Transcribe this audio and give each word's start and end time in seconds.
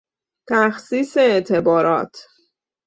تخصیص 0.47 1.17
اعتبارات 1.17 2.15